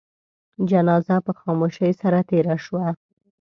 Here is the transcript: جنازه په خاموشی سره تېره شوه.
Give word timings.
جنازه 0.69 1.15
په 1.25 1.31
خاموشی 1.39 1.91
سره 2.01 2.19
تېره 2.29 2.55
شوه. 2.65 2.87